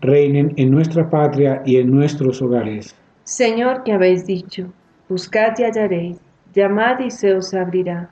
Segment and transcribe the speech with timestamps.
[0.00, 2.94] reinen en nuestra patria y en nuestros hogares.
[3.24, 4.66] Señor, que habéis dicho,
[5.08, 6.18] buscad y hallaréis,
[6.54, 8.08] llamad y se os abrirá,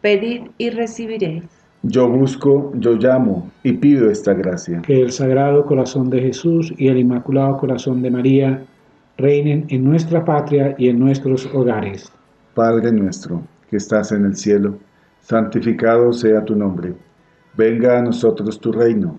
[0.00, 1.44] pedid y recibiréis.
[1.82, 4.82] Yo busco, yo llamo y pido esta gracia.
[4.82, 8.62] Que el Sagrado Corazón de Jesús y el Inmaculado Corazón de María
[9.16, 12.12] reinen en nuestra patria y en nuestros hogares.
[12.54, 14.76] Padre nuestro, que estás en el cielo,
[15.20, 16.92] santificado sea tu nombre.
[17.56, 19.18] Venga a nosotros tu reino.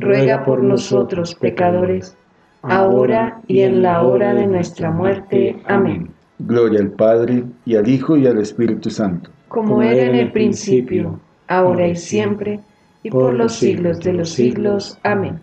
[0.00, 2.16] ruega por nosotros pecadores,
[2.62, 5.56] ahora y en la hora de nuestra muerte.
[5.66, 6.10] Amén.
[6.38, 9.30] Gloria al Padre, y al Hijo, y al Espíritu Santo.
[9.48, 11.20] Como era en el principio
[11.50, 12.60] ahora y siempre,
[13.02, 14.98] y por los siglos de los siglos.
[15.02, 15.40] Amén.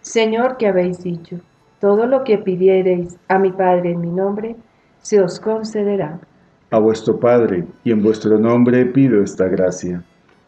[0.00, 1.36] Señor, que habéis dicho,
[1.80, 4.56] todo lo que pidiereis a mi Padre en mi nombre,
[5.00, 6.20] se os concederá.
[6.70, 10.02] A vuestro Padre y en vuestro nombre pido esta gracia.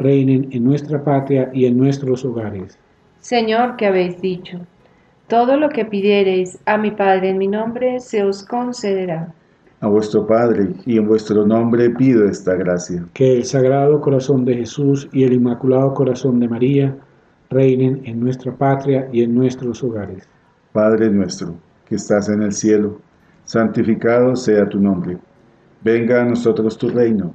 [0.00, 2.76] reinen en nuestra patria y en nuestros hogares.
[3.20, 4.58] Señor, que habéis dicho,
[5.28, 9.32] todo lo que pidiereis a mi Padre en mi nombre, se os concederá
[9.80, 13.06] a vuestro Padre, y en vuestro nombre pido esta gracia.
[13.14, 16.96] Que el Sagrado Corazón de Jesús y el Inmaculado Corazón de María
[17.48, 20.28] reinen en nuestra patria y en nuestros hogares.
[20.72, 21.54] Padre nuestro,
[21.86, 23.00] que estás en el cielo,
[23.44, 25.16] santificado sea tu nombre.
[25.82, 27.34] Venga a nosotros tu reino,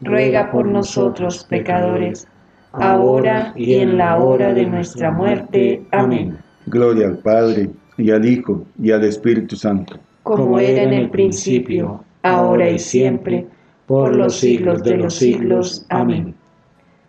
[0.00, 2.26] ruega por nosotros pecadores,
[2.72, 5.82] ahora y en la hora de nuestra muerte.
[5.90, 6.38] Amén.
[6.66, 9.98] Gloria al Padre y al Hijo, y al Espíritu Santo.
[10.22, 13.46] Como era en el principio, ahora y siempre,
[13.86, 15.84] por los siglos de los siglos.
[15.88, 16.34] Amén.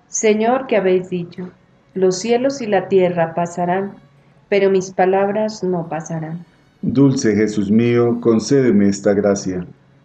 [0.08, 1.50] Señor, que habéis dicho,
[1.94, 3.94] los cielos y la tierra pasarán,
[4.50, 6.46] pero mis palabras no pasarán.
[6.82, 9.66] Dulce Jesús mío, concédeme esta gracia.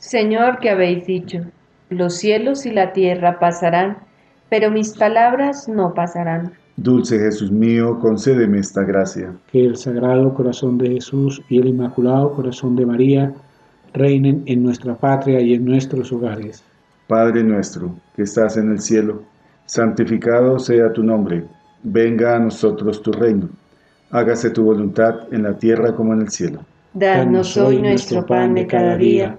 [0.00, 1.40] Señor, que habéis dicho,
[1.90, 3.98] los cielos y la tierra pasarán,
[4.48, 6.52] pero mis palabras no pasarán.
[6.76, 9.34] Dulce Jesús mío, concédeme esta gracia.
[9.52, 13.34] Que el Sagrado Corazón de Jesús y el Inmaculado Corazón de María
[13.92, 16.64] reinen en nuestra patria y en nuestros hogares.
[17.06, 19.22] Padre nuestro, que estás en el cielo,
[19.66, 21.44] santificado sea tu nombre.
[21.82, 23.50] Venga a nosotros tu reino.
[24.10, 26.60] hágase tu voluntad en la tierra como en el cielo.
[26.94, 29.38] Danos hoy nuestro pan de cada día,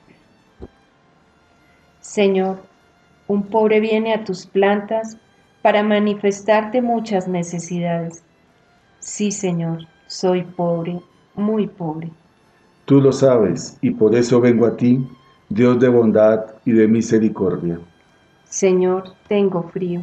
[2.11, 2.57] Señor,
[3.29, 5.17] un pobre viene a tus plantas
[5.61, 8.21] para manifestarte muchas necesidades.
[8.99, 10.99] Sí, Señor, soy pobre,
[11.35, 12.11] muy pobre.
[12.83, 15.07] Tú lo sabes, y por eso vengo a ti
[15.47, 17.79] Dios de bondad y de misericordia.
[18.43, 20.01] Señor, tengo frío.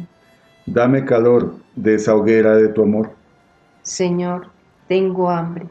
[0.65, 3.11] Dame calor de esa hoguera de tu amor.
[3.83, 4.47] Señor,
[4.87, 5.67] tengo hambre.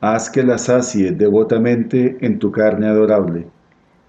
[0.00, 3.46] Haz que la sacie devotamente en tu carne adorable.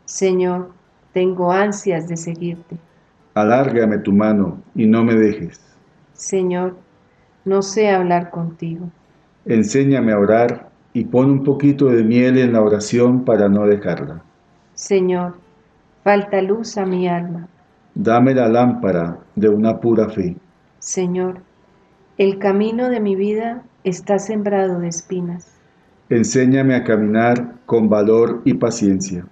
[0.05, 0.78] Señor,
[1.13, 2.77] tengo ansias de seguirte.
[3.33, 5.61] Alárgame tu mano y no me dejes.
[6.13, 6.75] Señor,
[7.45, 8.89] no sé hablar contigo.
[9.45, 14.21] Enséñame a orar y pon un poquito de miel en la oración para no dejarla.
[14.73, 15.37] Señor,
[16.03, 17.47] falta luz a mi alma.
[17.95, 20.35] Dame la lámpara de una pura fe.
[20.79, 21.41] Señor,
[22.17, 25.55] el camino de mi vida está sembrado de espinas.
[26.09, 29.25] Enséñame a caminar con valor y paciencia.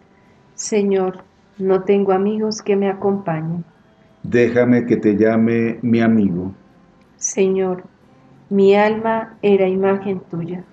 [0.56, 1.24] Señor,
[1.58, 3.64] no tengo amigos que me acompañen.
[4.24, 6.54] Déjame que te llame mi amigo.
[7.18, 7.84] Señor,
[8.50, 10.64] mi alma era imagen tuya.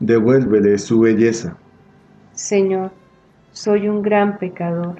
[0.00, 1.56] Devuélvele su belleza.
[2.32, 2.90] Señor,
[3.52, 4.96] soy un gran pecador.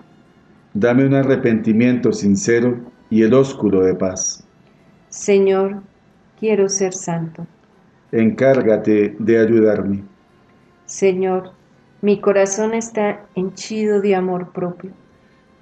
[0.74, 2.78] Dame un arrepentimiento sincero
[3.10, 4.46] y el ósculo de paz.
[5.08, 5.82] Señor,
[6.38, 7.46] quiero ser santo.
[8.10, 10.04] Encárgate de ayudarme.
[10.86, 11.52] Señor,
[12.00, 14.90] mi corazón está henchido de amor propio.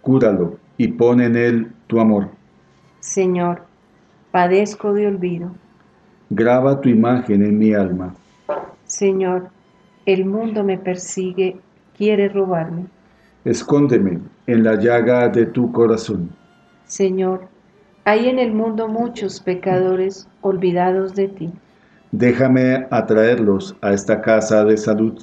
[0.03, 2.29] Cúralo y pon en él tu amor.
[3.01, 3.63] Señor,
[4.31, 5.51] padezco de olvido.
[6.31, 8.15] Graba tu imagen en mi alma.
[8.85, 9.49] Señor,
[10.07, 11.57] el mundo me persigue
[11.97, 12.87] quiere robarme.
[13.45, 16.31] Escóndeme en la llaga de tu corazón.
[16.87, 17.49] Señor,
[18.05, 21.53] hay en el mundo muchos pecadores olvidados de ti.
[22.11, 25.23] Déjame atraerlos a esta casa de salud.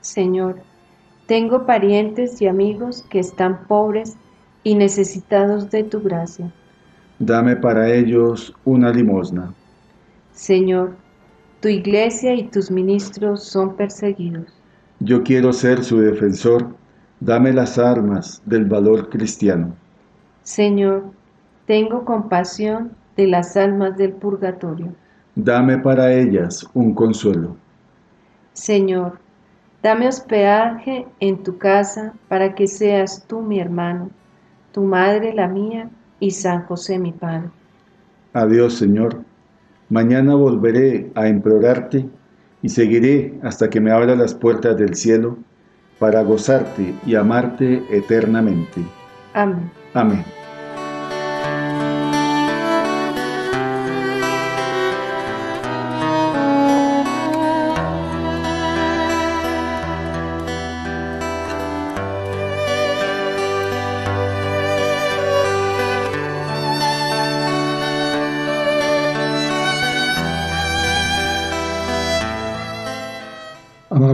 [0.00, 0.56] Señor,
[1.30, 4.16] tengo parientes y amigos que están pobres
[4.64, 6.52] y necesitados de tu gracia.
[7.20, 9.54] Dame para ellos una limosna.
[10.32, 10.96] Señor,
[11.60, 14.52] tu iglesia y tus ministros son perseguidos.
[14.98, 16.74] Yo quiero ser su defensor.
[17.20, 19.72] Dame las armas del valor cristiano.
[20.42, 21.12] Señor,
[21.64, 24.92] tengo compasión de las almas del purgatorio.
[25.36, 27.54] Dame para ellas un consuelo.
[28.52, 29.20] Señor,
[29.82, 34.10] dame hospedaje en tu casa para que seas tú mi hermano,
[34.72, 35.88] tu madre la mía
[36.18, 37.48] y San José mi Padre.
[38.32, 39.24] Adiós, Señor.
[39.88, 42.08] Mañana volveré a implorarte
[42.62, 45.36] y seguiré hasta que me abra las puertas del cielo
[45.98, 48.82] para gozarte y amarte eternamente.
[49.34, 49.70] Amén.
[49.94, 50.39] Amén.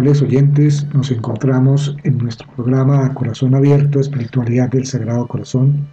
[0.07, 5.85] Oyentes, nos encontramos en nuestro programa Corazón Abierto, Espiritualidad del Sagrado Corazón,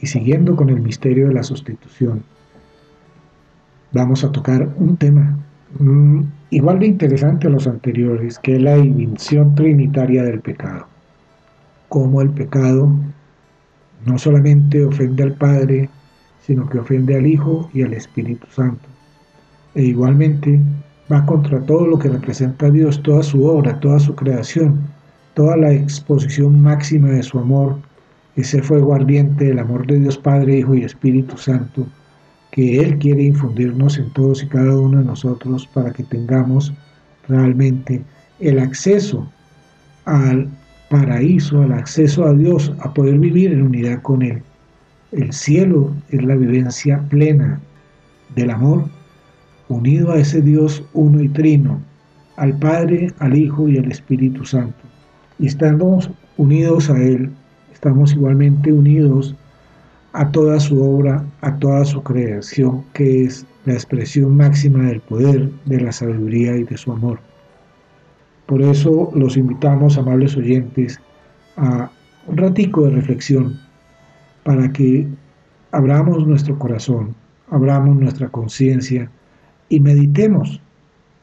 [0.00, 2.22] y siguiendo con el misterio de la sustitución,
[3.92, 5.36] vamos a tocar un tema
[5.78, 10.86] mm, igual de interesante a los anteriores, que es la dimensión trinitaria del pecado.
[11.90, 12.90] Cómo el pecado
[14.06, 15.90] no solamente ofende al Padre,
[16.40, 18.88] sino que ofende al Hijo y al Espíritu Santo.
[19.74, 20.58] E igualmente
[21.12, 24.80] va contra todo lo que representa a Dios, toda su obra, toda su creación,
[25.34, 27.76] toda la exposición máxima de su amor,
[28.36, 31.86] ese fuego ardiente del amor de Dios Padre, Hijo y Espíritu Santo,
[32.50, 36.72] que Él quiere infundirnos en todos y cada uno de nosotros para que tengamos
[37.28, 38.02] realmente
[38.40, 39.30] el acceso
[40.04, 40.48] al
[40.90, 44.42] paraíso, al acceso a Dios, a poder vivir en unidad con Él.
[45.12, 47.60] El cielo es la vivencia plena
[48.34, 48.88] del amor
[49.68, 51.80] unido a ese Dios uno y trino,
[52.36, 54.76] al Padre, al Hijo y al Espíritu Santo.
[55.38, 57.30] Y estamos unidos a Él,
[57.72, 59.34] estamos igualmente unidos
[60.12, 65.50] a toda su obra, a toda su creación, que es la expresión máxima del poder,
[65.66, 67.18] de la sabiduría y de su amor.
[68.46, 71.00] Por eso los invitamos, amables oyentes,
[71.56, 71.90] a
[72.26, 73.58] un ratico de reflexión
[74.44, 75.06] para que
[75.72, 77.14] abramos nuestro corazón,
[77.50, 79.10] abramos nuestra conciencia
[79.68, 80.60] y meditemos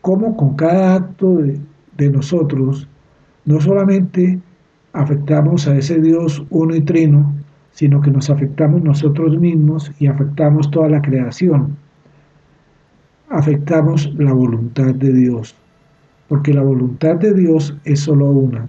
[0.02, 2.88] cómo con cada acto de, nosotros
[3.46, 4.40] no solamente
[4.92, 7.34] afectamos a ese Dios uno y trino,
[7.72, 11.78] sino que nos afectamos nosotros mismos y afectamos toda la creación.
[13.30, 15.56] Afectamos la voluntad de Dios,
[16.28, 18.68] porque la voluntad de Dios es solo una,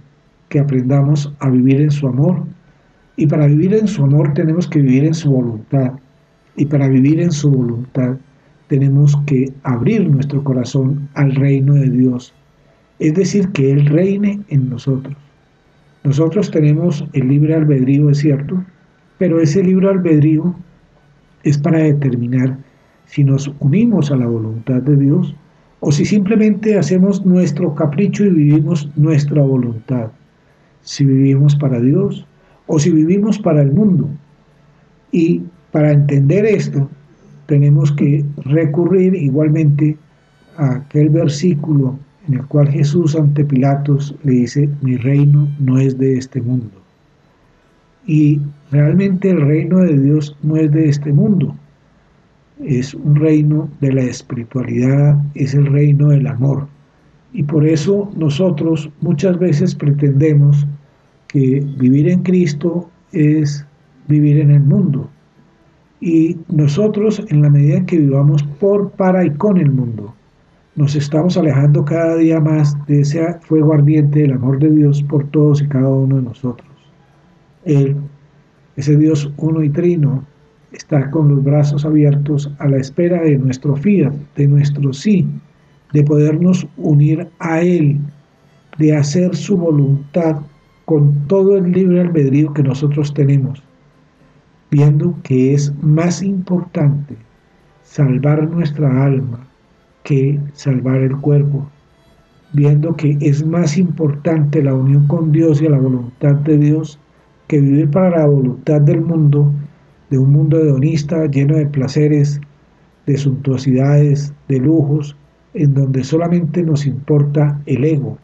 [0.49, 2.43] que aprendamos a vivir en su amor.
[3.17, 5.91] Y para vivir en su amor tenemos que vivir en su voluntad.
[6.55, 8.15] Y para vivir en su voluntad
[8.67, 12.33] tenemos que abrir nuestro corazón al reino de Dios.
[12.99, 15.15] Es decir, que Él reine en nosotros.
[16.03, 18.63] Nosotros tenemos el libre albedrío, es cierto,
[19.17, 20.55] pero ese libre albedrío
[21.43, 22.57] es para determinar
[23.05, 25.35] si nos unimos a la voluntad de Dios
[25.79, 30.11] o si simplemente hacemos nuestro capricho y vivimos nuestra voluntad.
[30.81, 32.25] Si vivimos para Dios
[32.67, 34.09] o si vivimos para el mundo.
[35.11, 36.89] Y para entender esto,
[37.45, 39.97] tenemos que recurrir igualmente
[40.57, 45.97] a aquel versículo en el cual Jesús ante Pilatos le dice, mi reino no es
[45.97, 46.81] de este mundo.
[48.07, 48.39] Y
[48.71, 51.55] realmente el reino de Dios no es de este mundo,
[52.63, 56.67] es un reino de la espiritualidad, es el reino del amor.
[57.33, 60.65] Y por eso nosotros muchas veces pretendemos
[61.27, 63.65] que vivir en Cristo es
[64.07, 65.09] vivir en el mundo.
[66.01, 70.13] Y nosotros, en la medida en que vivamos por, para y con el mundo,
[70.75, 75.25] nos estamos alejando cada día más de ese fuego ardiente del amor de Dios por
[75.29, 76.69] todos y cada uno de nosotros.
[77.63, 77.95] Él,
[78.75, 80.23] ese Dios uno y trino,
[80.73, 85.25] está con los brazos abiertos a la espera de nuestro fiat, de nuestro sí,
[85.93, 87.97] de podernos unir a Él,
[88.77, 90.37] de hacer su voluntad
[90.83, 93.63] con todo el libre albedrío que nosotros tenemos,
[94.71, 97.15] viendo que es más importante
[97.83, 99.47] salvar nuestra alma
[100.03, 101.67] que salvar el cuerpo,
[102.53, 106.99] viendo que es más importante la unión con Dios y la voluntad de Dios
[107.47, 109.51] que vivir para la voluntad del mundo,
[110.09, 112.39] de un mundo hedonista lleno de placeres,
[113.05, 115.15] de suntuosidades, de lujos,
[115.53, 118.17] en donde solamente nos importa el ego,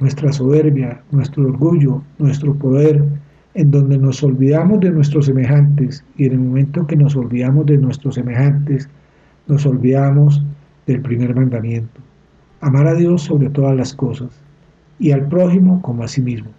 [0.00, 3.04] nuestra soberbia, nuestro orgullo, nuestro poder,
[3.54, 7.76] en donde nos olvidamos de nuestros semejantes y en el momento que nos olvidamos de
[7.76, 8.88] nuestros semejantes,
[9.46, 10.42] nos olvidamos
[10.86, 12.00] del primer mandamiento,
[12.60, 14.42] amar a Dios sobre todas las cosas
[14.98, 16.50] y al prójimo como a sí mismo.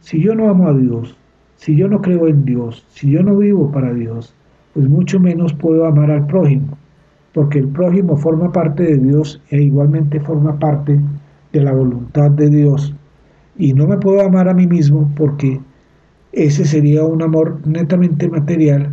[0.00, 1.16] Si yo no amo a Dios,
[1.56, 4.34] si yo no creo en Dios, si yo no vivo para Dios,
[4.74, 6.76] pues mucho menos puedo amar al prójimo,
[7.32, 11.00] porque el prójimo forma parte de Dios e igualmente forma parte
[11.52, 12.94] de la voluntad de Dios.
[13.56, 15.60] Y no me puedo amar a mí mismo porque
[16.34, 18.90] ese sería un amor netamente material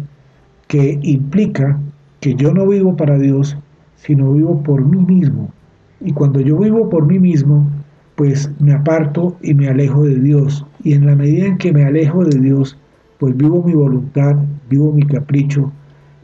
[0.67, 1.79] que implica
[2.19, 3.57] que yo no vivo para Dios,
[3.95, 5.51] sino vivo por mí mismo.
[5.99, 7.67] Y cuando yo vivo por mí mismo,
[8.15, 10.65] pues me aparto y me alejo de Dios.
[10.83, 12.77] Y en la medida en que me alejo de Dios,
[13.19, 14.35] pues vivo mi voluntad,
[14.69, 15.71] vivo mi capricho,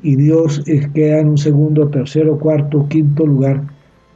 [0.03, 3.63] y Dios queda en un segundo, tercero, cuarto, quinto lugar,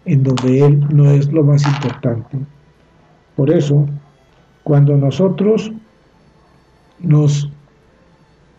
[0.06, 2.38] en donde Él no es lo más importante.
[3.36, 3.88] Por eso,
[4.64, 5.72] cuando nosotros
[7.04, 7.52] nos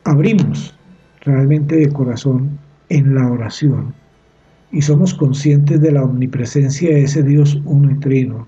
[0.04, 0.74] abrimos
[1.20, 3.94] realmente de corazón en la oración
[4.72, 8.46] y somos conscientes de la omnipresencia de ese Dios uno y trino,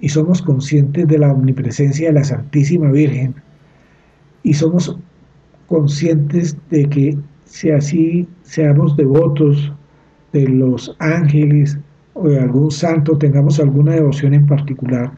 [0.00, 3.34] y somos conscientes de la omnipresencia de la Santísima Virgen
[4.42, 4.96] y somos
[5.66, 9.72] conscientes de que si así seamos devotos
[10.32, 11.78] de los ángeles
[12.14, 15.12] o de algún santo, tengamos alguna devoción en particular,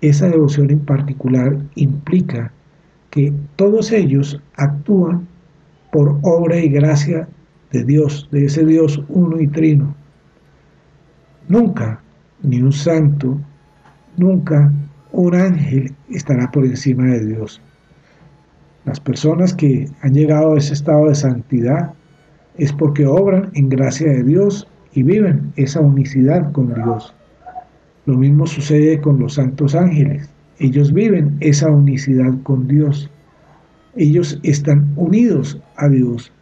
[0.00, 2.52] esa devoción en particular implica
[3.16, 5.26] que todos ellos actúan
[5.90, 7.26] por obra y gracia
[7.72, 9.96] de Dios, de ese Dios uno y trino.
[11.48, 12.02] Nunca
[12.42, 13.40] ni un santo
[14.16, 14.72] Nunca
[15.12, 17.60] un ángel estará por encima de Dios.
[18.86, 21.92] Las personas que han llegado a ese estado de santidad
[22.56, 27.14] es porque obran en gracia de Dios y viven esa unicidad con Dios.
[28.06, 30.30] Lo mismo sucede con los santos ángeles.
[30.58, 33.10] Ellos viven esa unicidad con Dios.
[33.94, 36.32] Ellos están unidos a Dios,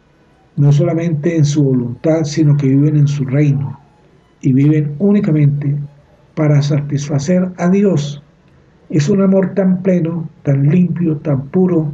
[0.55, 3.79] no solamente en su voluntad, sino que viven en su reino
[4.41, 5.75] y viven únicamente
[6.35, 8.21] para satisfacer a Dios.
[8.89, 11.91] Es un amor tan pleno, tan limpio, tan puro,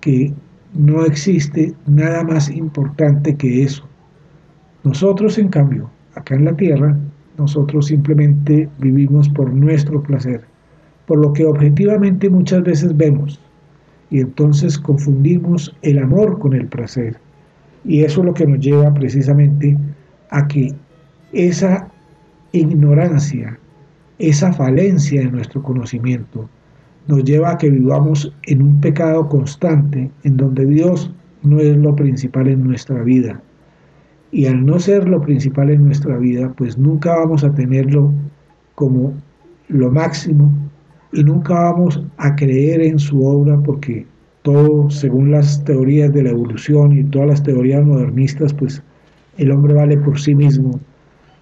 [0.00, 0.32] que
[0.74, 3.86] no existe nada más importante que eso.
[4.84, 6.96] Nosotros, en cambio, acá en la tierra,
[7.38, 10.42] nosotros simplemente vivimos por nuestro placer,
[11.12, 13.38] por lo que objetivamente muchas veces vemos,
[14.08, 17.18] y entonces confundimos el amor con el placer.
[17.84, 19.76] Y eso es lo que nos lleva precisamente
[20.30, 20.72] a que
[21.34, 21.86] esa
[22.52, 23.58] ignorancia,
[24.18, 26.48] esa falencia de nuestro conocimiento,
[27.08, 31.94] nos lleva a que vivamos en un pecado constante en donde Dios no es lo
[31.94, 33.38] principal en nuestra vida.
[34.30, 38.10] Y al no ser lo principal en nuestra vida, pues nunca vamos a tenerlo
[38.76, 39.12] como
[39.68, 40.50] lo máximo
[41.12, 44.06] y nunca vamos a creer en su obra porque
[44.42, 48.82] todo, según las teorías de la evolución y todas las teorías modernistas, pues
[49.38, 50.80] el hombre vale por sí mismo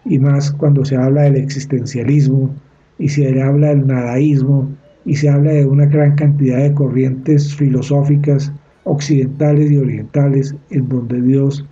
[0.05, 2.51] y más cuando se habla del existencialismo
[2.99, 4.69] y se habla del nadaísmo
[5.05, 8.53] y se habla de una gran cantidad de corrientes filosóficas
[8.85, 11.65] occidentales y orientales en donde Dios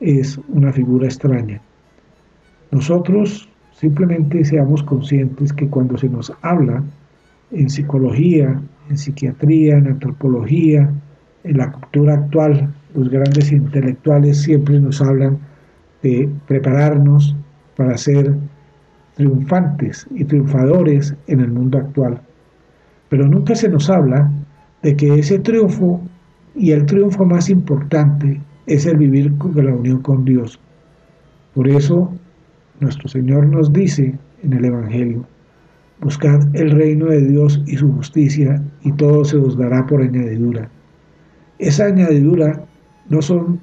[0.00, 1.60] es una figura extraña.
[2.70, 6.82] Nosotros simplemente seamos conscientes que cuando se nos habla
[7.50, 10.92] en psicología, en psiquiatría, en antropología,
[11.44, 15.38] en la cultura actual, los grandes intelectuales siempre nos hablan
[16.02, 17.36] de prepararnos
[17.76, 18.34] para ser
[19.14, 22.20] triunfantes y triunfadores en el mundo actual.
[23.08, 24.30] Pero nunca se nos habla
[24.82, 26.00] de que ese triunfo
[26.54, 30.58] y el triunfo más importante es el vivir con la unión con Dios.
[31.54, 32.12] Por eso
[32.80, 35.24] nuestro Señor nos dice en el Evangelio,
[36.00, 40.68] buscad el reino de Dios y su justicia y todo se os dará por añadidura.
[41.58, 42.62] Esa añadidura
[43.08, 43.60] no son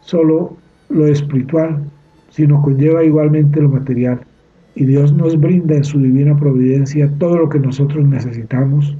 [0.00, 0.56] solo
[0.88, 1.82] lo espiritual,
[2.30, 4.20] sino conlleva igualmente lo material
[4.74, 8.96] y Dios nos brinda en su divina providencia todo lo que nosotros necesitamos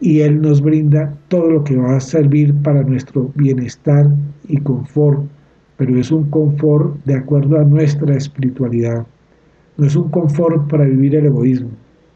[0.00, 4.08] y Él nos brinda todo lo que va a servir para nuestro bienestar
[4.48, 5.22] y confort,
[5.76, 9.06] pero es un confort de acuerdo a nuestra espiritualidad.
[9.76, 11.70] No es un confort para vivir el egoísmo,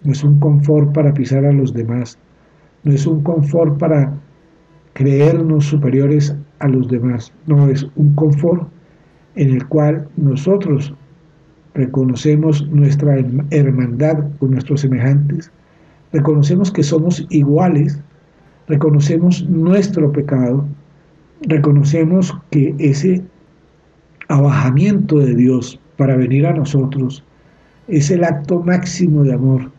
[0.04, 2.18] no es un confort para pisar a los demás,
[2.84, 4.12] no es un confort para
[4.92, 8.68] creernos superiores a los demás, no es un confort
[9.34, 10.94] en el cual nosotros
[11.74, 13.16] reconocemos nuestra
[13.50, 15.50] hermandad con nuestros semejantes,
[16.12, 18.00] reconocemos que somos iguales,
[18.66, 20.64] reconocemos nuestro pecado,
[21.42, 23.22] reconocemos que ese
[24.28, 27.24] abajamiento de Dios para venir a nosotros
[27.88, 29.70] es el acto máximo de amor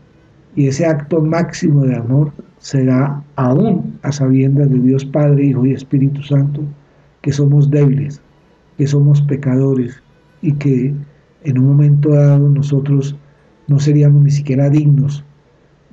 [0.56, 5.72] y ese acto máximo de amor será aún a sabiendas de Dios Padre, Hijo y
[5.72, 6.62] Espíritu Santo,
[7.22, 8.20] que somos débiles,
[8.76, 10.02] que somos pecadores
[10.42, 10.92] y que
[11.44, 13.16] en un momento dado nosotros
[13.68, 15.24] no seríamos ni siquiera dignos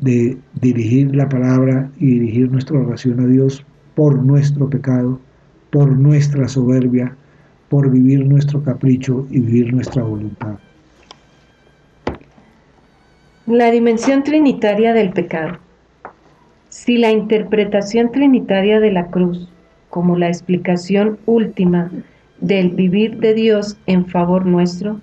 [0.01, 3.63] de dirigir la palabra y dirigir nuestra oración a Dios
[3.95, 5.19] por nuestro pecado,
[5.71, 7.15] por nuestra soberbia,
[7.69, 10.57] por vivir nuestro capricho y vivir nuestra voluntad.
[13.47, 15.59] La dimensión trinitaria del pecado.
[16.67, 19.47] Si la interpretación trinitaria de la cruz,
[19.89, 21.89] como la explicación última
[22.41, 24.99] del vivir de Dios en favor nuestro,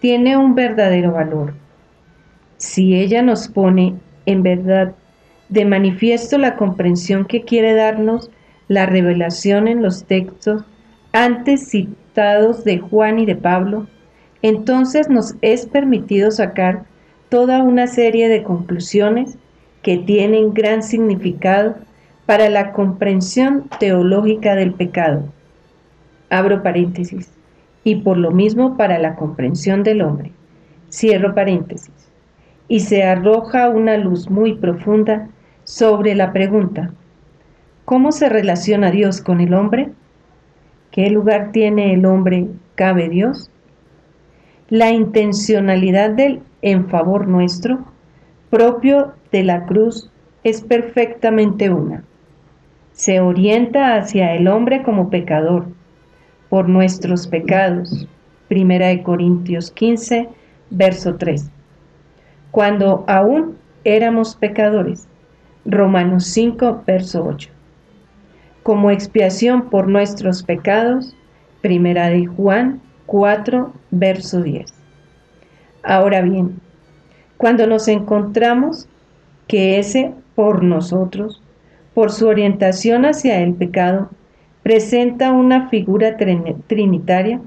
[0.00, 1.54] tiene un verdadero valor.
[2.56, 3.94] Si ella nos pone
[4.26, 4.96] en verdad
[5.48, 8.28] de manifiesto la comprensión que quiere darnos
[8.66, 10.64] la revelación en los textos
[11.12, 13.86] antes citados de Juan y de Pablo,
[14.42, 16.88] entonces nos es permitido sacar
[17.28, 19.36] toda una serie de conclusiones
[19.82, 21.76] que tienen gran significado
[22.26, 25.24] para la comprensión teológica del pecado.
[26.30, 27.30] Abro paréntesis
[27.84, 30.32] y por lo mismo para la comprensión del hombre.
[30.90, 31.94] Cierro paréntesis.
[32.68, 35.28] Y se arroja una luz muy profunda
[35.64, 36.92] sobre la pregunta,
[37.84, 39.90] ¿cómo se relaciona Dios con el hombre?
[40.90, 42.48] ¿Qué lugar tiene el hombre?
[42.74, 43.50] ¿Cabe Dios?
[44.70, 47.78] La intencionalidad del en favor nuestro,
[48.50, 50.10] propio de la cruz,
[50.44, 52.04] es perfectamente una.
[52.92, 55.68] Se orienta hacia el hombre como pecador,
[56.50, 58.06] por nuestros pecados.
[58.48, 60.28] Primera de Corintios 15,
[60.68, 61.50] verso 3.
[62.50, 65.08] Cuando aún éramos pecadores.
[65.64, 67.48] Romanos 5, verso 8.
[68.62, 71.16] Como expiación por nuestros pecados.
[71.62, 74.66] Primera de Juan 4, verso 10.
[75.82, 76.60] Ahora bien,
[77.38, 78.86] cuando nos encontramos
[79.46, 81.42] que ese por nosotros,
[81.94, 84.10] por su orientación hacia el pecado,
[84.62, 87.40] presenta una figura trinitaria,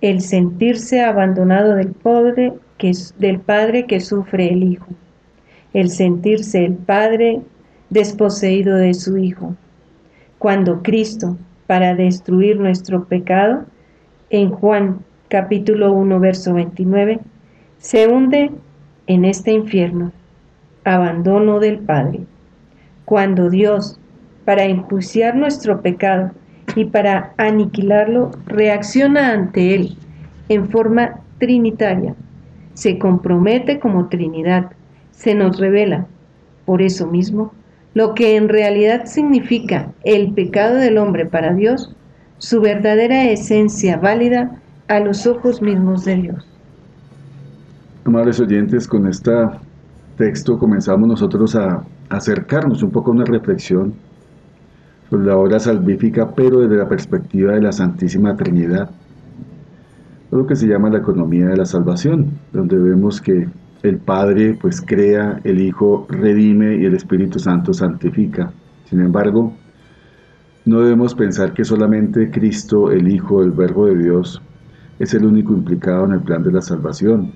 [0.00, 4.86] el sentirse abandonado del padre, que, del padre que sufre el hijo,
[5.74, 7.40] el sentirse el padre
[7.90, 9.56] desposeído de su hijo.
[10.38, 13.66] cuando Cristo, para destruir nuestro pecado,
[14.30, 17.20] en Juan capítulo 1, verso 29,
[17.78, 18.50] se hunde
[19.06, 20.12] en este infierno,
[20.84, 22.20] abandono del Padre.
[23.04, 23.98] Cuando Dios,
[24.44, 26.30] para enjuiciar nuestro pecado
[26.76, 29.96] y para aniquilarlo, reacciona ante él
[30.48, 32.14] en forma trinitaria,
[32.74, 34.70] se compromete como Trinidad,
[35.10, 36.06] se nos revela,
[36.64, 37.52] por eso mismo,
[37.94, 41.94] lo que en realidad significa el pecado del hombre para Dios,
[42.40, 46.46] su verdadera esencia válida a los ojos mismos de Dios.
[48.04, 49.30] Amables oyentes, con este
[50.16, 53.92] texto comenzamos nosotros a acercarnos un poco a una reflexión
[55.10, 58.90] sobre la obra salvífica, pero desde la perspectiva de la Santísima Trinidad,
[60.30, 63.48] lo que se llama la economía de la salvación, donde vemos que
[63.82, 68.50] el Padre pues crea, el Hijo redime y el Espíritu Santo santifica.
[68.88, 69.52] Sin embargo,
[70.66, 74.42] no debemos pensar que solamente Cristo, el Hijo, el Verbo de Dios,
[74.98, 77.32] es el único implicado en el plan de la salvación.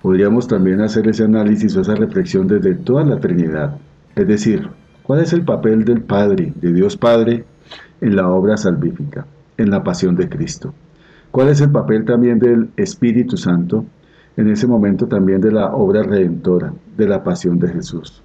[0.00, 3.76] Podríamos también hacer ese análisis o esa reflexión desde toda la Trinidad,
[4.14, 4.68] es decir,
[5.02, 7.44] ¿cuál es el papel del Padre, de Dios Padre,
[8.00, 9.26] en la obra salvífica,
[9.56, 10.72] en la pasión de Cristo?
[11.32, 13.84] ¿Cuál es el papel también del Espíritu Santo
[14.36, 18.22] en ese momento también de la obra redentora, de la pasión de Jesús?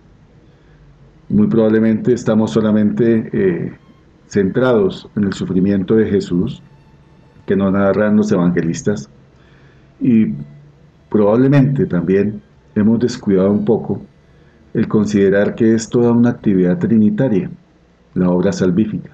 [1.30, 3.74] Muy probablemente estamos solamente eh,
[4.28, 6.62] centrados en el sufrimiento de Jesús,
[7.46, 9.10] que nos narran los evangelistas.
[10.00, 10.34] Y
[11.10, 12.42] probablemente también
[12.76, 14.02] hemos descuidado un poco
[14.74, 17.50] el considerar que es toda una actividad trinitaria,
[18.14, 19.12] la obra salvífica.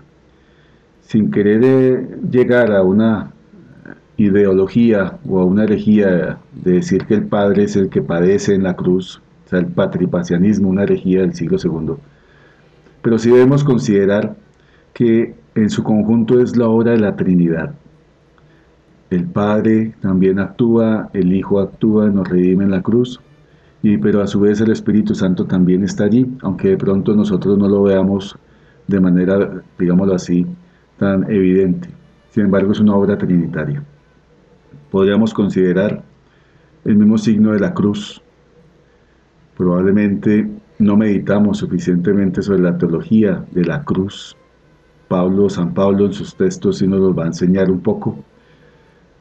[1.02, 3.32] Sin querer eh, llegar a una
[4.17, 8.63] ideología o a una herejía de decir que el Padre es el que padece en
[8.63, 11.93] la cruz, sea, el patripacianismo, una herejía del siglo II.
[13.03, 14.35] Pero sí debemos considerar
[14.93, 17.73] que en su conjunto es la obra de la Trinidad,
[19.11, 23.19] el Padre también actúa, el Hijo actúa, nos redime en la cruz,
[23.83, 27.57] y, pero a su vez el Espíritu Santo también está allí, aunque de pronto nosotros
[27.57, 28.37] no lo veamos
[28.87, 30.47] de manera, digámoslo así,
[30.97, 31.89] tan evidente.
[32.29, 33.83] Sin embargo, es una obra trinitaria.
[34.91, 36.01] Podríamos considerar
[36.85, 38.21] el mismo signo de la cruz.
[39.62, 44.36] Probablemente no meditamos suficientemente sobre la teología de la cruz.
[45.08, 48.17] Pablo, San Pablo en sus textos sí nos los va a enseñar un poco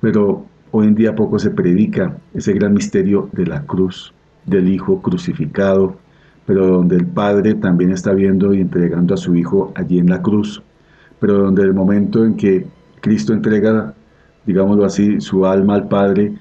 [0.00, 4.14] pero hoy en día poco se predica ese gran misterio de la cruz,
[4.46, 5.98] del Hijo crucificado,
[6.46, 10.22] pero donde el Padre también está viendo y entregando a su Hijo allí en la
[10.22, 10.62] cruz,
[11.18, 12.66] pero donde el momento en que
[13.02, 13.92] Cristo entrega,
[14.46, 16.32] digámoslo así, su alma al Padre,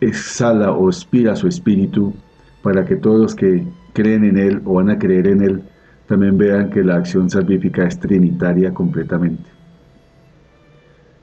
[0.00, 2.14] exhala o expira su espíritu
[2.62, 5.62] para que todos los que creen en Él o van a creer en Él
[6.06, 9.44] también vean que la acción salvífica es trinitaria completamente.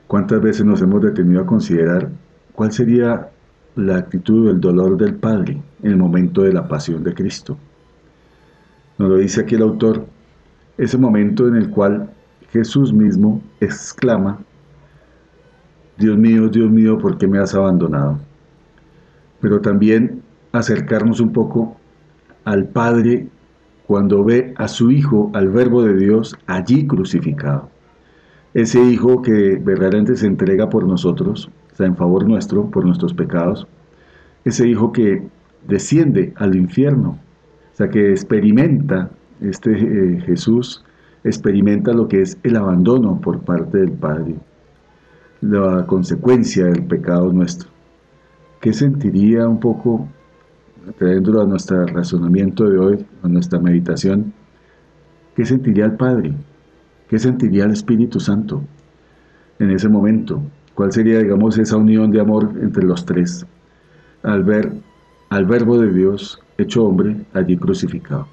[0.06, 2.08] ¿Cuántas veces nos hemos detenido a considerar
[2.54, 3.28] cuál sería
[3.76, 7.58] la actitud del dolor del Padre en el momento de la pasión de Cristo?
[8.96, 10.06] Nos lo dice aquí el autor,
[10.78, 12.10] ese momento en el cual
[12.50, 14.38] Jesús mismo exclama,
[15.98, 18.18] Dios mío, Dios mío, ¿por qué me has abandonado?
[19.40, 21.76] Pero también acercarnos un poco
[22.44, 23.28] al Padre
[23.86, 27.70] cuando ve a su Hijo, al Verbo de Dios, allí crucificado
[28.54, 33.14] ese Hijo que verdaderamente se entrega por nosotros, o sea, en favor nuestro, por nuestros
[33.14, 33.66] pecados,
[34.44, 35.22] ese Hijo que
[35.66, 37.18] desciende al infierno,
[37.72, 40.84] o sea, que experimenta, este eh, Jesús
[41.24, 44.34] experimenta lo que es el abandono por parte del Padre,
[45.40, 47.68] la consecuencia del pecado nuestro.
[48.60, 50.08] ¿Qué sentiría un poco,
[50.96, 54.32] trayéndolo a nuestro razonamiento de hoy, a nuestra meditación,
[55.34, 56.34] qué sentiría el Padre?
[57.08, 58.62] ¿Qué sentiría el Espíritu Santo
[59.58, 60.42] en ese momento?
[60.74, 63.46] ¿Cuál sería, digamos, esa unión de amor entre los tres
[64.22, 64.72] al ver
[65.30, 68.26] al Verbo de Dios hecho hombre allí crucificado?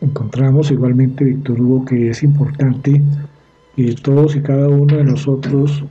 [0.00, 3.02] Encontramos igualmente, Víctor Hugo, que es importante
[3.76, 5.84] que todos y cada uno de nosotros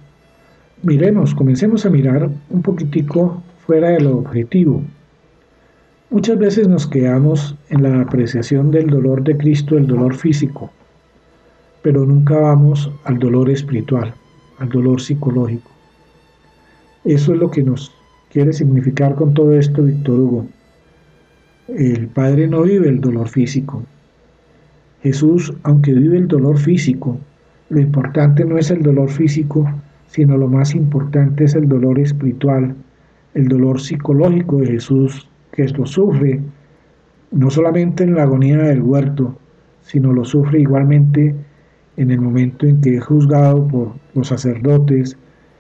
[0.84, 4.84] miremos, comencemos a mirar un poquitico fuera del objetivo.
[6.12, 10.72] Muchas veces nos quedamos en la apreciación del dolor de Cristo, el dolor físico,
[11.84, 14.16] pero nunca vamos al dolor espiritual,
[14.58, 15.70] al dolor psicológico.
[17.06, 17.92] Eso es lo que nos
[18.32, 20.48] quiere significar con todo esto Víctor Hugo.
[21.68, 23.84] El Padre no vive el dolor físico.
[25.04, 27.20] Jesús, aunque vive el dolor físico,
[27.70, 29.72] lo importante no es el dolor físico,
[30.08, 32.74] sino lo más importante es el dolor espiritual,
[33.36, 35.30] el dolor psicológico de Jesús,
[35.60, 36.40] que lo sufre
[37.32, 39.38] no solamente en la agonía del huerto,
[39.82, 41.36] sino lo sufre igualmente
[41.98, 45.18] en el momento en que es juzgado por los sacerdotes,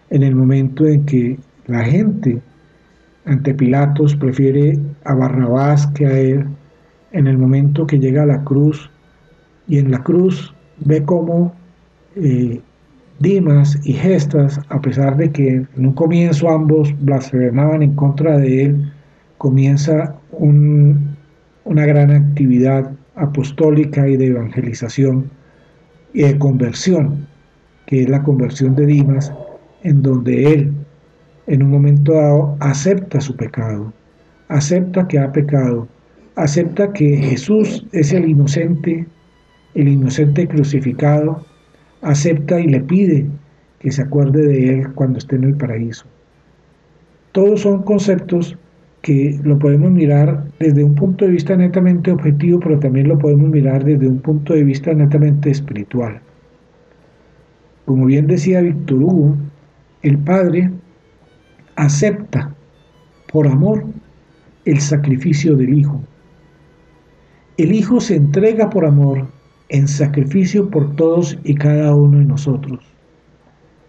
[0.09, 1.37] en el momento en que
[1.67, 2.41] la gente
[3.25, 6.45] ante Pilatos prefiere a Barrabás que a él,
[7.11, 8.89] en el momento que llega a la cruz
[9.67, 11.53] y en la cruz ve cómo
[12.15, 12.61] eh,
[13.19, 18.63] Dimas y Gestas, a pesar de que en un comienzo ambos blasfemaban en contra de
[18.63, 18.93] él,
[19.39, 25.31] comienza una gran actividad apostólica y de evangelización
[26.13, 27.25] y de conversión,
[27.87, 29.33] que es la conversión de Dimas,
[29.83, 30.73] en donde él,
[31.47, 33.93] en un momento dado, acepta su pecado,
[34.49, 35.87] acepta que ha pecado,
[36.35, 39.07] acepta que Jesús es el inocente,
[39.73, 41.45] el inocente crucificado,
[42.01, 43.25] acepta y le pide
[43.79, 46.05] que se acuerde de él cuando esté en el paraíso.
[47.31, 48.57] Todos son conceptos
[49.01, 53.49] que lo podemos mirar desde un punto de vista netamente objetivo, pero también lo podemos
[53.49, 56.19] mirar desde un punto de vista netamente espiritual.
[57.85, 59.37] Como bien decía Víctor Hugo,
[60.01, 60.71] el Padre
[61.75, 62.53] acepta
[63.31, 63.85] por amor
[64.65, 66.01] el sacrificio del Hijo.
[67.57, 69.27] El Hijo se entrega por amor
[69.69, 72.79] en sacrificio por todos y cada uno de nosotros,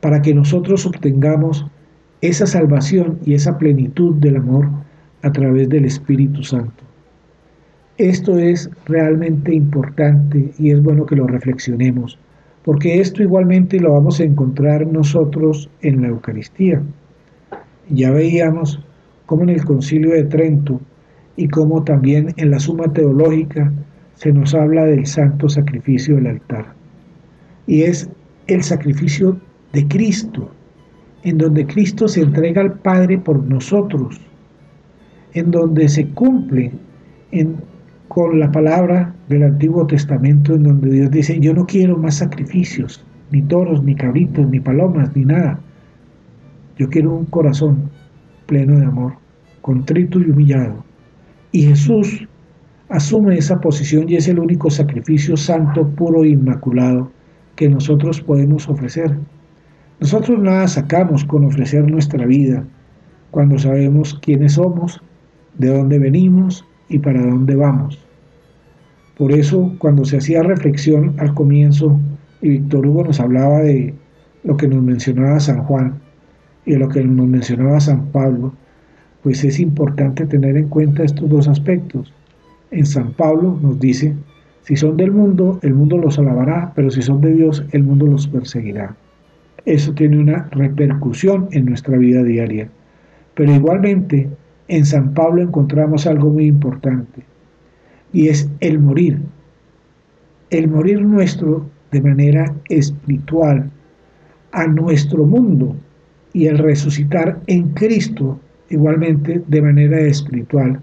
[0.01, 1.67] para que nosotros obtengamos
[2.21, 4.69] esa salvación y esa plenitud del amor
[5.23, 6.85] a través del Espíritu Santo.
[7.99, 12.19] Esto es realmente importante y es bueno que lo reflexionemos,
[12.65, 16.81] porque esto igualmente lo vamos a encontrar nosotros en la Eucaristía.
[17.91, 18.81] Ya veíamos
[19.27, 20.81] cómo en el Concilio de Trento
[21.37, 23.71] y cómo también en la Suma Teológica
[24.15, 26.73] se nos habla del santo sacrificio del altar.
[27.67, 28.09] Y es
[28.47, 29.39] el sacrificio
[29.73, 30.51] de Cristo,
[31.23, 34.21] en donde Cristo se entrega al Padre por nosotros
[35.35, 36.73] en donde se cumple
[38.09, 43.05] con la palabra del Antiguo Testamento, en donde Dios dice, yo no quiero más sacrificios,
[43.31, 45.61] ni toros, ni cabritos, ni palomas, ni nada.
[46.77, 47.91] Yo quiero un corazón
[48.47, 49.15] pleno de amor,
[49.61, 50.85] contrito y humillado.
[51.53, 52.27] Y Jesús
[52.89, 57.13] asume esa posición y es el único sacrificio santo, puro e inmaculado
[57.55, 59.17] que nosotros podemos ofrecer.
[60.01, 62.65] Nosotros nada sacamos con ofrecer nuestra vida
[63.31, 65.01] cuando sabemos quiénes somos
[65.61, 67.99] de dónde venimos y para dónde vamos.
[69.17, 72.01] Por eso, cuando se hacía reflexión al comienzo,
[72.41, 73.95] y Víctor Hugo nos hablaba de
[74.45, 76.01] lo que nos mencionaba San Juan
[76.65, 78.55] y de lo que nos mencionaba San Pablo,
[79.23, 82.13] pues es importante tener en cuenta estos dos aspectos.
[82.71, 84.15] En San Pablo nos dice,
[84.63, 88.07] si son del mundo, el mundo los alabará, pero si son de Dios, el mundo
[88.07, 88.97] los perseguirá.
[89.67, 92.71] Eso tiene una repercusión en nuestra vida diaria.
[93.35, 94.29] Pero igualmente,
[94.71, 97.25] en San Pablo encontramos algo muy importante
[98.13, 99.19] y es el morir.
[100.51, 103.69] El morir nuestro de manera espiritual
[104.53, 105.75] a nuestro mundo
[106.33, 110.81] y el resucitar en Cristo igualmente de manera espiritual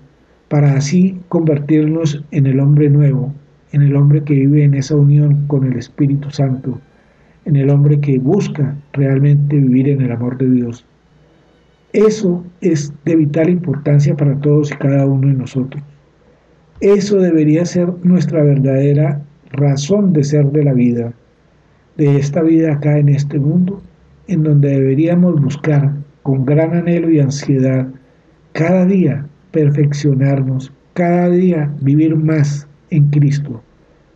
[0.49, 3.33] para así convertirnos en el hombre nuevo,
[3.71, 6.81] en el hombre que vive en esa unión con el Espíritu Santo,
[7.45, 10.85] en el hombre que busca realmente vivir en el amor de Dios.
[11.93, 15.81] Eso es de vital importancia para todos y cada uno de nosotros.
[16.81, 19.21] Eso debería ser nuestra verdadera
[19.51, 21.13] razón de ser de la vida,
[21.95, 23.81] de esta vida acá en este mundo,
[24.27, 27.87] en donde deberíamos buscar con gran anhelo y ansiedad
[28.51, 33.61] cada día perfeccionarnos, cada día vivir más en Cristo.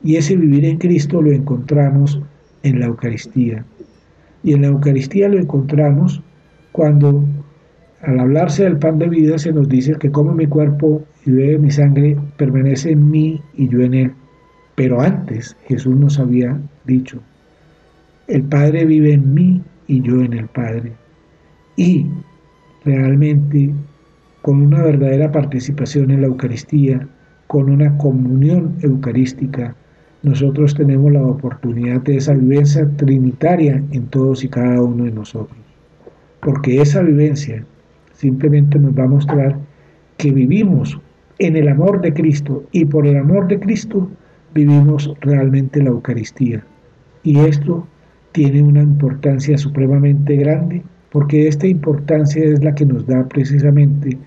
[0.04, 2.22] Y ese vivir en Cristo lo encontramos
[2.64, 3.64] en la Eucaristía.
[4.44, 6.22] Y en la Eucaristía lo encontramos
[6.72, 7.24] cuando
[8.04, 11.60] al hablarse del pan de vida se nos dice que come mi cuerpo y bebe
[11.60, 14.12] mi sangre permanece en mí y yo en él.
[14.76, 17.20] Pero antes Jesús nos había dicho,
[18.28, 20.94] el Padre vive en mí y yo en el Padre.
[21.76, 22.08] Y
[22.84, 23.72] realmente
[24.42, 27.08] con una verdadera participación en la Eucaristía,
[27.46, 29.76] con una comunión eucarística,
[30.24, 35.58] nosotros tenemos la oportunidad de esa vivencia trinitaria en todos y cada uno de nosotros.
[36.40, 37.64] Porque esa vivencia
[38.22, 39.58] simplemente nos va a mostrar
[40.18, 41.00] que vivimos
[41.40, 44.08] en el amor de Cristo y por el amor de Cristo
[44.54, 46.64] vivimos realmente la Eucaristía.
[47.24, 47.88] Y esto
[48.32, 54.18] tiene una importancia supremamente grande porque esta importancia es la que nos da precisamente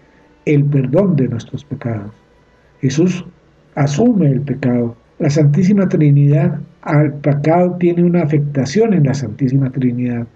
[0.45, 2.11] el perdón de nuestros pecados.
[2.81, 3.25] Jesús
[3.77, 4.97] asume el pecado.
[5.21, 10.27] La Santísima Trinidad al pecado tiene una afectación en la Santísima Trinidad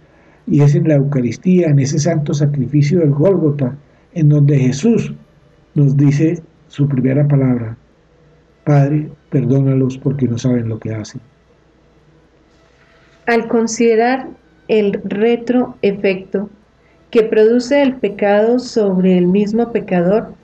[0.51, 3.77] y es en la Eucaristía, en ese santo sacrificio del Gólgota,
[4.15, 5.13] en donde Jesús
[5.75, 7.77] nos dice su primera palabra,
[8.65, 11.21] Padre, perdónalos porque no saben lo que hacen.
[13.27, 14.29] Al considerar
[14.69, 16.51] el retroefecto
[17.11, 20.35] que produce el pecado sobre el mismo pecador,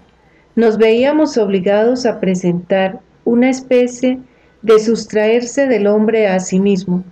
[0.57, 4.19] nos veíamos obligados a presentar una especie
[4.63, 7.05] de sustraerse del hombre a sí mismo,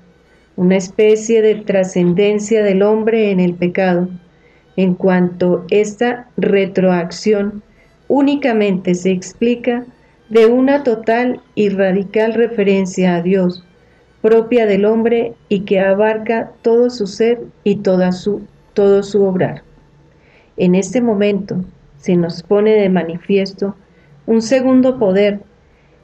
[0.56, 4.08] una especie de trascendencia del hombre en el pecado,
[4.76, 7.62] en cuanto esta retroacción
[8.08, 9.84] únicamente se explica
[10.28, 13.64] de una total y radical referencia a Dios,
[14.20, 18.42] propia del hombre y que abarca todo su ser y toda su,
[18.72, 19.62] todo su obrar.
[20.56, 21.64] En este momento
[21.98, 23.74] se nos pone de manifiesto
[24.26, 25.40] un segundo poder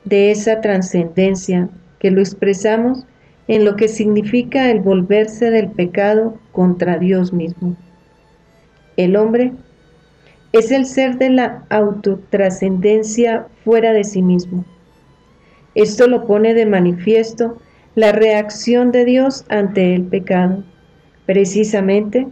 [0.05, 1.69] de esa trascendencia
[1.99, 3.07] que lo expresamos
[3.49, 7.77] en lo que significa el volverse del pecado contra Dios mismo.
[8.97, 9.53] El hombre
[10.53, 14.65] es el ser de la autotrascendencia fuera de sí mismo.
[15.75, 17.59] Esto lo pone de manifiesto
[17.95, 20.63] la reacción de Dios ante el pecado,
[21.27, 22.29] precisamente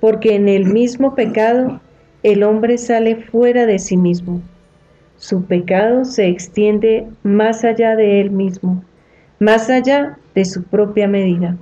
[0.00, 1.80] porque en el mismo pecado
[2.22, 4.40] el hombre sale fuera de sí mismo.
[5.16, 8.82] Su pecado se extiende más allá de él mismo,
[9.38, 11.56] más allá de su propia medida.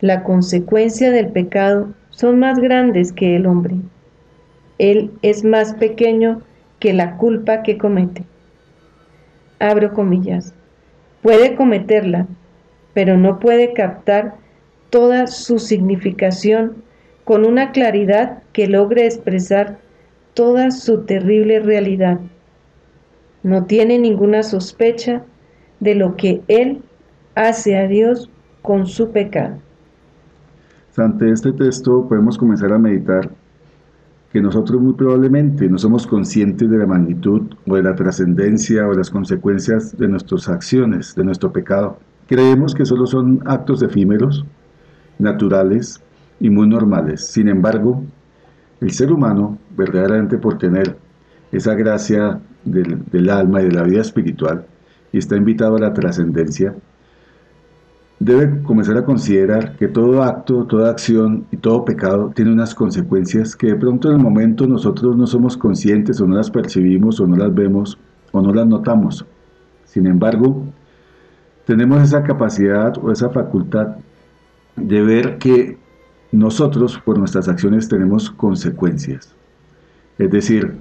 [0.00, 3.76] La consecuencia del pecado son más grandes que el hombre
[4.78, 6.42] él es más pequeño
[6.78, 8.24] que la culpa que comete.
[9.58, 10.54] Abro comillas.
[11.22, 12.26] Puede cometerla,
[12.92, 14.34] pero no puede captar
[14.90, 16.82] toda su significación
[17.24, 19.78] con una claridad que logre expresar
[20.34, 22.20] toda su terrible realidad.
[23.42, 25.22] No tiene ninguna sospecha
[25.80, 26.82] de lo que él
[27.36, 28.28] hace a Dios
[28.62, 29.58] con su pecado.
[30.96, 33.30] Ante este texto podemos comenzar a meditar
[34.32, 38.90] que nosotros muy probablemente no somos conscientes de la magnitud o de la trascendencia o
[38.90, 41.98] de las consecuencias de nuestras acciones, de nuestro pecado.
[42.26, 44.44] Creemos que solo son actos efímeros,
[45.18, 46.02] naturales
[46.40, 47.26] y muy normales.
[47.26, 48.02] Sin embargo,
[48.80, 50.96] el ser humano, verdaderamente por tener
[51.52, 54.66] esa gracia del, alma y de la vida espiritual,
[55.12, 56.74] está invitado a la trascendencia,
[58.18, 63.54] debe comenzar a considerar que todo acto, toda acción y todo pecado tiene unas consecuencias
[63.54, 67.26] que de pronto en el momento nosotros no somos conscientes o no las percibimos o
[67.26, 67.98] no las vemos
[68.32, 69.24] o no las notamos.
[69.84, 70.64] Sin embargo,
[71.66, 73.96] tenemos esa capacidad o esa facultad
[74.76, 75.78] de ver que
[76.32, 79.34] nosotros por nuestras acciones tenemos consecuencias.
[80.18, 80.76] Es decir,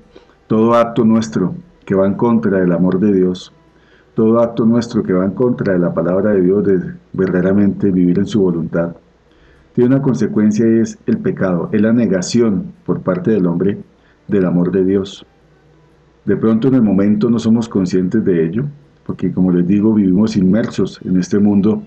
[0.48, 1.56] todo acto nuestro
[1.86, 3.52] que va en contra del amor de Dios,
[4.16, 6.80] todo acto nuestro que va en contra de la palabra de Dios, de
[7.14, 8.96] verdaderamente vivir en su voluntad,
[9.74, 13.78] tiene una consecuencia y es el pecado, es la negación por parte del hombre
[14.28, 15.26] del amor de Dios.
[16.24, 18.64] De pronto en el momento no somos conscientes de ello,
[19.06, 21.84] porque como les digo, vivimos inmersos en este mundo,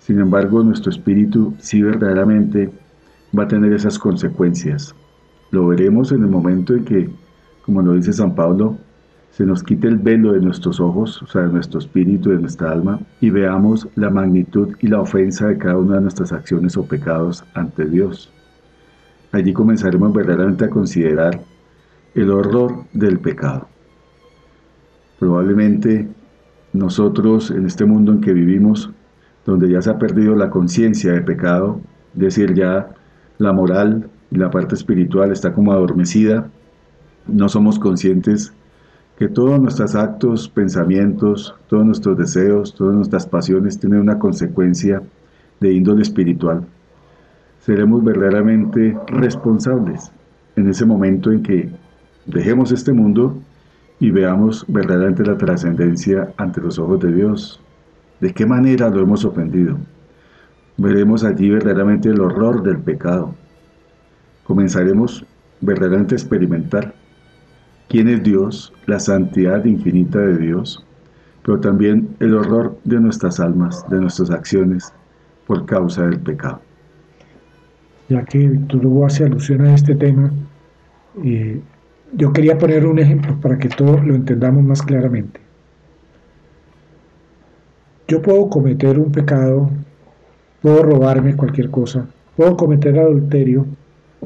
[0.00, 2.70] sin embargo nuestro espíritu sí verdaderamente
[3.38, 4.94] va a tener esas consecuencias.
[5.52, 7.08] Lo veremos en el momento en que,
[7.64, 8.78] como lo dice San Pablo,
[9.32, 12.70] se nos quite el velo de nuestros ojos, o sea, de nuestro espíritu, de nuestra
[12.70, 16.84] alma, y veamos la magnitud y la ofensa de cada una de nuestras acciones o
[16.84, 18.30] pecados ante Dios.
[19.32, 21.40] Allí comenzaremos verdaderamente a considerar
[22.14, 23.68] el horror del pecado.
[25.18, 26.08] Probablemente
[26.74, 28.90] nosotros en este mundo en que vivimos,
[29.46, 31.80] donde ya se ha perdido la conciencia de pecado,
[32.12, 32.90] es decir, ya
[33.38, 36.50] la moral y la parte espiritual está como adormecida,
[37.26, 38.52] no somos conscientes
[39.22, 45.00] que todos nuestros actos, pensamientos, todos nuestros deseos, todas nuestras pasiones tienen una consecuencia
[45.60, 46.64] de índole espiritual.
[47.60, 50.10] Seremos verdaderamente responsables
[50.56, 51.70] en ese momento en que
[52.26, 53.38] dejemos este mundo
[54.00, 57.60] y veamos verdaderamente la trascendencia ante los ojos de Dios.
[58.18, 59.76] ¿De qué manera lo hemos ofendido?
[60.76, 63.36] Veremos allí verdaderamente el horror del pecado.
[64.42, 65.24] Comenzaremos
[65.60, 67.01] verdaderamente a experimentar
[67.92, 70.82] quién es Dios, la santidad infinita de Dios,
[71.44, 74.94] pero también el horror de nuestras almas, de nuestras acciones
[75.46, 76.62] por causa del pecado.
[78.08, 80.32] Ya que Víctor Hugo hace alusión a este tema,
[81.22, 81.60] eh,
[82.14, 85.38] yo quería poner un ejemplo para que todos lo entendamos más claramente.
[88.08, 89.70] Yo puedo cometer un pecado,
[90.62, 92.06] puedo robarme cualquier cosa,
[92.38, 93.66] puedo cometer adulterio,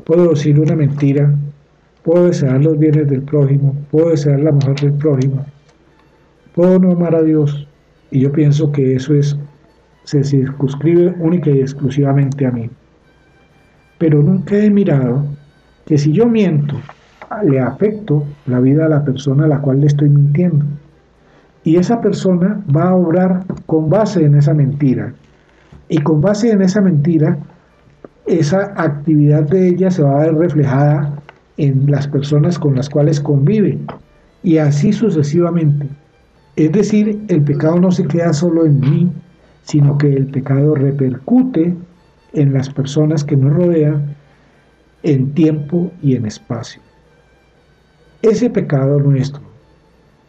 [0.04, 1.34] puedo decir una mentira,
[2.06, 5.44] puedo desear los bienes del prójimo, puedo desear la mujer del prójimo,
[6.54, 7.66] puedo no amar a Dios,
[8.12, 9.36] y yo pienso que eso es,
[10.04, 12.70] se circunscribe única y exclusivamente a mí.
[13.98, 15.24] Pero nunca he mirado
[15.84, 16.76] que si yo miento,
[17.42, 20.64] le afecto la vida a la persona a la cual le estoy mintiendo.
[21.64, 25.12] Y esa persona va a obrar con base en esa mentira.
[25.88, 27.36] Y con base en esa mentira,
[28.26, 31.16] esa actividad de ella se va a ver reflejada
[31.56, 33.78] en las personas con las cuales convive.
[34.42, 35.88] Y así sucesivamente.
[36.56, 39.12] Es decir, el pecado no se queda solo en mí,
[39.62, 41.74] sino que el pecado repercute
[42.32, 44.14] en las personas que nos rodean
[45.02, 46.80] en tiempo y en espacio.
[48.22, 49.42] Ese pecado nuestro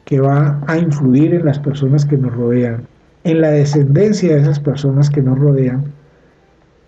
[0.06, 2.88] que va a influir en las personas que nos rodean,
[3.24, 5.84] en la descendencia de esas personas que nos rodean,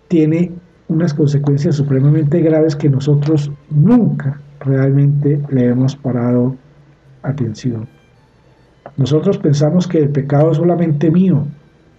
[0.08, 0.52] tiene
[0.90, 6.56] unas consecuencias supremamente graves que nosotros nunca realmente le hemos parado
[7.22, 7.86] atención.
[8.96, 11.46] Nosotros pensamos que el pecado es solamente mío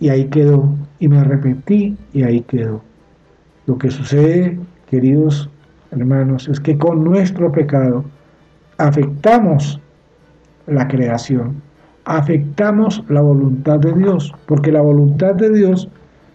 [0.02, 2.82] y ahí quedó, y me arrepentí y ahí quedó.
[3.66, 5.50] Lo que sucede, queridos
[5.92, 8.04] hermanos, es que con nuestro pecado
[8.78, 9.80] afectamos
[10.68, 11.62] la creación,
[12.04, 15.88] afectamos la voluntad de Dios, porque la voluntad de Dios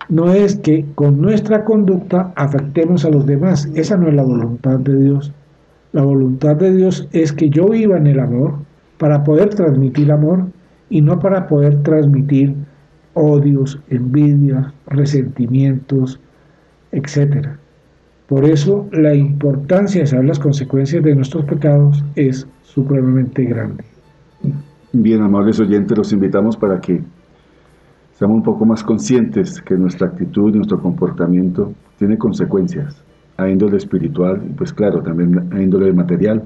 [0.08, 4.78] no es que con nuestra conducta afectemos a los demás, esa no es la voluntad
[4.78, 5.32] de Dios.
[5.92, 8.54] La voluntad de Dios es que yo viva en el amor
[8.98, 10.46] para poder transmitir amor
[10.90, 12.54] y no para poder transmitir
[13.14, 16.20] odios, envidias, resentimientos,
[16.92, 17.48] etc.
[18.28, 23.84] Por eso la importancia de saber las consecuencias de nuestros pecados es supremamente grande.
[24.92, 27.02] Bien, amables oyentes, los invitamos para que
[28.18, 33.02] seamos un poco más conscientes que nuestra actitud, nuestro comportamiento tiene consecuencias
[33.36, 36.42] a índole espiritual y pues claro, también a índole material.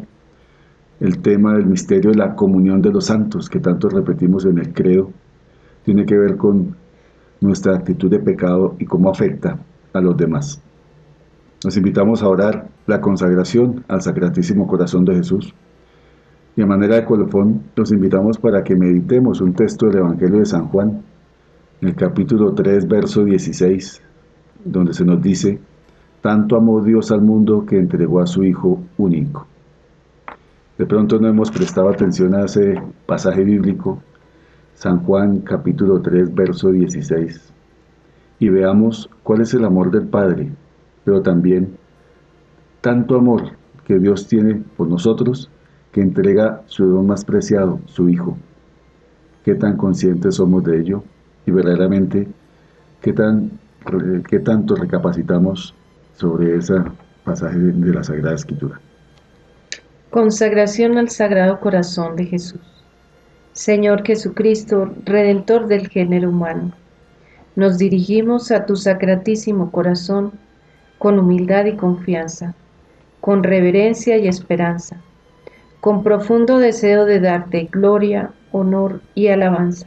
[0.98, 4.72] El tema del misterio de la comunión de los santos, que tanto repetimos en el
[4.72, 5.12] credo,
[5.84, 6.74] tiene que ver con
[7.40, 9.58] nuestra actitud de pecado y cómo afecta
[9.92, 10.60] a los demás.
[11.64, 15.54] Nos invitamos a orar la consagración al Sacratísimo Corazón de Jesús.
[16.56, 20.46] Y a manera de colofón, los invitamos para que meditemos un texto del Evangelio de
[20.46, 21.02] San Juan,
[21.80, 24.02] en el capítulo 3, verso 16,
[24.64, 25.58] donde se nos dice,
[26.20, 29.46] tanto amó Dios al mundo que entregó a su Hijo único.
[30.76, 34.02] De pronto no hemos prestado atención a ese pasaje bíblico,
[34.74, 37.52] San Juan capítulo 3, verso 16,
[38.40, 40.52] y veamos cuál es el amor del Padre,
[41.04, 41.76] pero también
[42.82, 43.52] tanto amor
[43.86, 45.50] que Dios tiene por nosotros
[45.92, 48.36] que entrega su don más preciado, su Hijo.
[49.44, 51.02] ¿Qué tan conscientes somos de ello?
[51.46, 52.28] Y verdaderamente,
[53.00, 53.50] ¿qué, tan,
[54.28, 55.74] qué tanto recapacitamos
[56.16, 56.74] sobre ese
[57.24, 58.80] pasaje de la Sagrada Escritura?
[60.10, 62.60] Consagración al Sagrado Corazón de Jesús.
[63.52, 66.72] Señor Jesucristo, Redentor del género humano,
[67.56, 70.32] nos dirigimos a tu sacratísimo corazón
[70.98, 72.54] con humildad y confianza,
[73.20, 75.00] con reverencia y esperanza
[75.80, 79.86] con profundo deseo de darte gloria, honor y alabanza.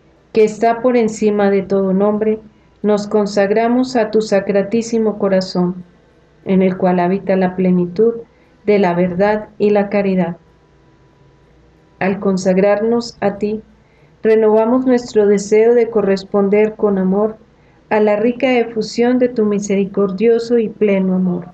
[0.33, 2.39] que está por encima de todo nombre,
[2.81, 5.83] nos consagramos a tu sacratísimo corazón,
[6.45, 8.13] en el cual habita la plenitud
[8.65, 10.37] de la verdad y la caridad.
[11.99, 13.61] Al consagrarnos a ti,
[14.23, 17.37] renovamos nuestro deseo de corresponder con amor
[17.89, 21.47] a la rica efusión de tu misericordioso y pleno amor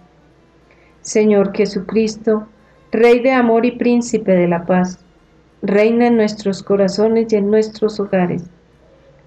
[1.07, 2.47] Señor Jesucristo,
[2.91, 4.99] Rey de amor y príncipe de la paz,
[5.61, 8.43] reina en nuestros corazones y en nuestros hogares.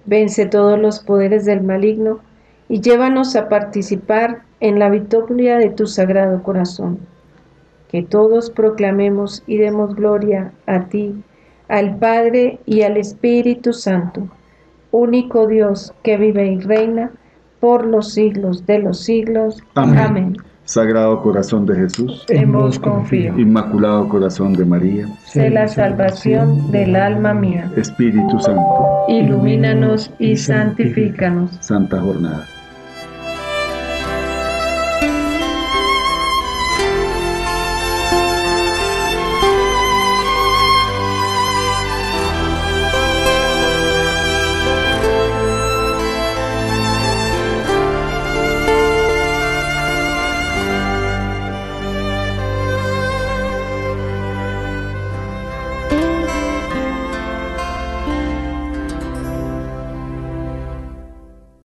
[0.05, 2.19] Vence todos los poderes del maligno
[2.67, 6.99] y llévanos a participar en la victoria de tu sagrado corazón.
[7.89, 11.23] Que todos proclamemos y demos gloria a ti,
[11.67, 14.27] al Padre y al Espíritu Santo,
[14.91, 17.11] único Dios que vive y reina
[17.59, 19.61] por los siglos de los siglos.
[19.75, 20.35] Amén.
[20.71, 23.37] Sagrado Corazón de Jesús, en vos confío.
[23.37, 27.69] Inmaculado Corazón de María, sé la salvación del alma mía.
[27.75, 31.51] Espíritu Santo, ilumínanos y santifícanos.
[31.59, 32.47] Santa Jornada.